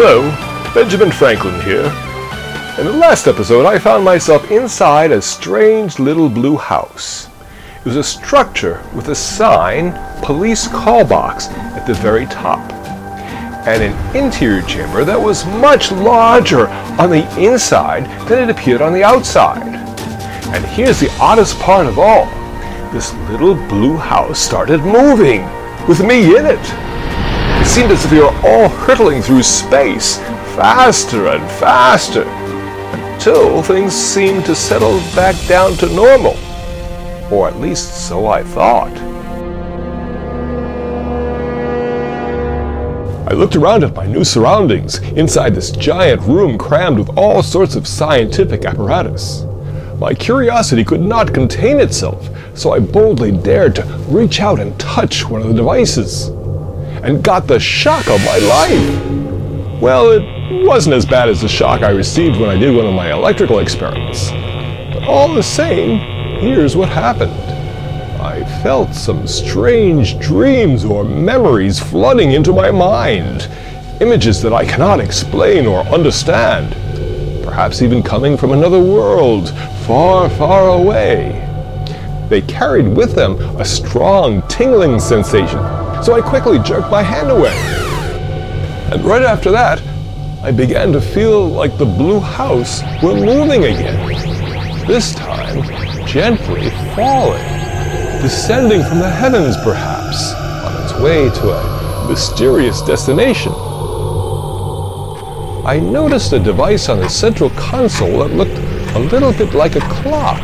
[0.00, 0.30] Hello,
[0.74, 1.86] Benjamin Franklin here.
[2.78, 7.28] In the last episode, I found myself inside a strange little blue house.
[7.80, 9.92] It was a structure with a sign,
[10.22, 12.60] Police Call Box, at the very top.
[13.66, 18.92] And an interior chamber that was much larger on the inside than it appeared on
[18.92, 19.66] the outside.
[20.54, 22.26] And here's the oddest part of all.
[22.92, 25.42] This little blue house started moving,
[25.88, 26.87] with me in it.
[27.78, 30.16] Seemed as if we were all hurtling through space,
[30.56, 36.36] faster and faster, until things seemed to settle back down to normal.
[37.32, 38.90] Or at least so I thought.
[43.30, 47.76] I looked around at my new surroundings, inside this giant room crammed with all sorts
[47.76, 49.44] of scientific apparatus.
[50.00, 55.28] My curiosity could not contain itself, so I boldly dared to reach out and touch
[55.28, 56.32] one of the devices
[57.02, 59.80] and got the shock of my life.
[59.80, 62.94] Well, it wasn't as bad as the shock I received when I did one of
[62.94, 64.30] my electrical experiments.
[64.92, 65.98] But all the same,
[66.40, 67.32] here's what happened.
[68.20, 73.48] I felt some strange dreams or memories flooding into my mind,
[74.00, 76.72] images that I cannot explain or understand,
[77.44, 79.50] perhaps even coming from another world,
[79.86, 81.44] far, far away.
[82.28, 87.56] They carried with them a strong tingling sensation so I quickly jerked my hand away.
[88.92, 89.82] And right after that,
[90.42, 94.08] I began to feel like the blue house were moving again.
[94.86, 95.62] This time,
[96.06, 97.42] gently falling,
[98.22, 100.32] descending from the heavens perhaps,
[100.64, 103.52] on its way to a mysterious destination.
[105.66, 108.56] I noticed a device on the central console that looked
[108.96, 110.40] a little bit like a clock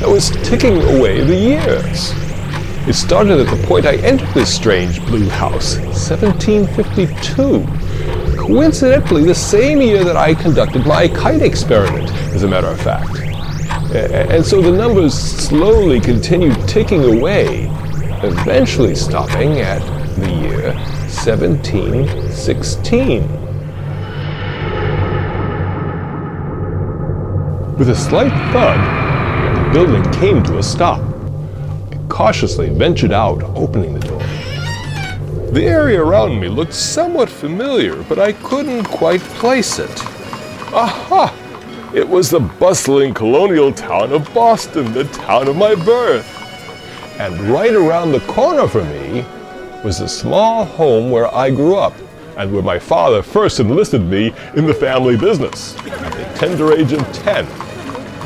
[0.00, 2.27] that was ticking away the years.
[2.86, 7.66] It started at the point I entered this strange blue house, 1752.
[8.38, 13.18] Coincidentally, the same year that I conducted my kite experiment, as a matter of fact.
[13.94, 17.68] And so the numbers slowly continued ticking away,
[18.22, 19.82] eventually stopping at
[20.16, 20.74] the year
[21.24, 23.22] 1716.
[27.76, 28.78] With a slight thud,
[29.56, 31.07] the building came to a stop
[32.18, 34.18] cautiously ventured out, opening the door.
[35.52, 40.04] The area around me looked somewhat familiar, but I couldn't quite place it.
[40.74, 41.32] Aha!
[41.94, 46.26] It was the bustling colonial town of Boston, the town of my birth.
[47.20, 49.24] And right around the corner from me
[49.84, 51.94] was the small home where I grew up
[52.36, 56.92] and where my father first enlisted me in the family business at the tender age
[56.92, 57.46] of 10,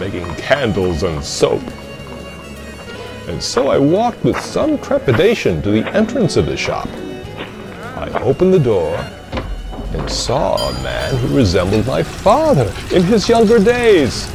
[0.00, 1.60] making candles and soap
[3.28, 6.88] and so I walked with some trepidation to the entrance of the shop.
[7.96, 8.96] I opened the door
[9.94, 14.26] and saw a man who resembled my father in his younger days.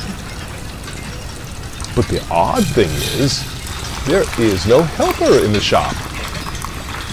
[1.96, 2.90] But the odd thing
[3.20, 3.44] is,
[4.06, 5.96] there is no helper in the shop.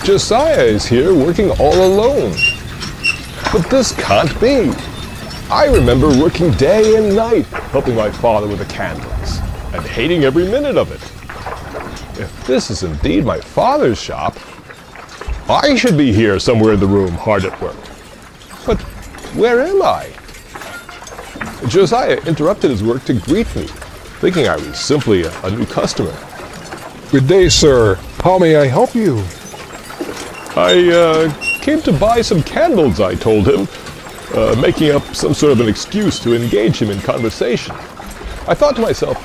[0.04, 2.34] Josiah is here working all alone.
[3.52, 4.70] But this can't be.
[5.50, 9.38] I remember working day and night helping my father with the candles
[9.72, 11.13] and hating every minute of it.
[12.16, 14.36] If this is indeed my father's shop,
[15.48, 17.76] I should be here somewhere in the room, hard at work.
[18.66, 18.80] But
[19.34, 20.10] where am I?
[21.68, 23.66] Josiah interrupted his work to greet me,
[24.20, 26.16] thinking I was simply a, a new customer.
[27.10, 27.96] Good day, sir.
[28.20, 29.22] How may I help you?
[30.56, 33.66] I uh, came to buy some candles, I told him,
[34.34, 37.74] uh, making up some sort of an excuse to engage him in conversation.
[38.46, 39.16] I thought to myself,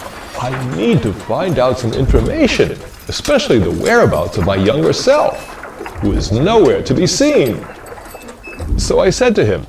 [0.42, 2.72] I need to find out some information,
[3.10, 5.38] especially the whereabouts of my younger self,
[6.00, 7.66] who is nowhere to be seen.
[8.78, 9.68] So I said to him,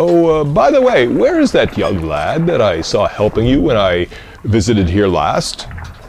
[0.00, 3.60] Oh, uh, by the way, where is that young lad that I saw helping you
[3.60, 4.08] when I
[4.42, 5.68] visited here last?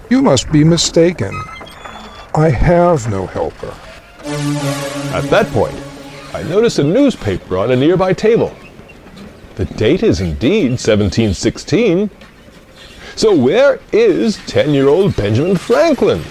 [0.09, 1.39] You must be mistaken.
[2.33, 3.75] I have no helper.
[5.13, 5.75] At that point,
[6.33, 8.55] I noticed a newspaper on a nearby table.
[9.53, 12.09] The date is indeed 1716,
[13.19, 16.21] so where is 10-year-old Benjamin Franklin?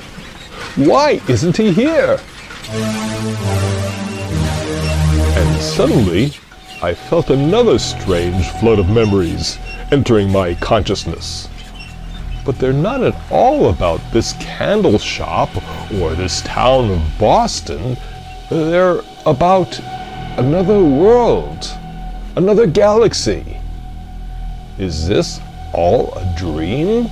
[0.75, 2.19] Why isn't he here?
[5.37, 6.32] And suddenly,
[6.81, 9.58] I felt another strange flood of memories
[9.93, 11.50] entering my consciousness.
[12.46, 15.50] But they're not at all about this candle shop
[16.00, 17.99] or this town of Boston.
[18.49, 19.79] They're about
[20.38, 21.70] another world,
[22.35, 23.58] another galaxy.
[24.79, 25.38] Is this
[25.73, 27.09] all a dream?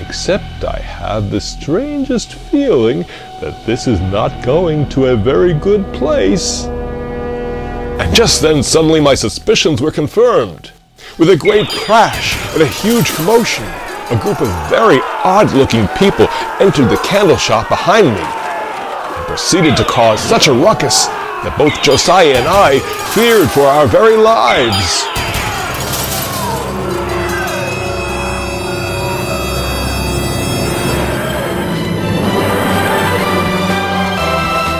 [0.00, 3.04] Except I have the strangest feeling
[3.40, 6.64] that this is not going to a very good place.
[6.64, 10.72] And just then, suddenly, my suspicions were confirmed.
[11.18, 13.64] With a great crash and a huge commotion,
[14.10, 16.28] a group of very odd looking people
[16.60, 21.06] entered the candle shop behind me and proceeded to cause such a ruckus
[21.42, 22.78] that both Josiah and I
[23.14, 25.17] feared for our very lives.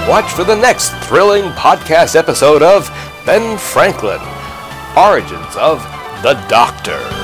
[0.09, 2.89] Watch for the next thrilling podcast episode of
[3.27, 4.21] Ben Franklin
[4.97, 5.83] Origins of
[6.23, 7.18] the Doctor.